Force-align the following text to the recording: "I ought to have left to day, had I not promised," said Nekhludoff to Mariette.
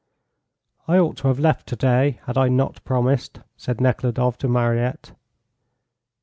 "I 0.87 0.97
ought 0.97 1.17
to 1.17 1.27
have 1.27 1.37
left 1.39 1.67
to 1.67 1.75
day, 1.75 2.21
had 2.25 2.35
I 2.35 2.47
not 2.49 2.83
promised," 2.83 3.39
said 3.55 3.79
Nekhludoff 3.79 4.35
to 4.39 4.47
Mariette. 4.47 5.11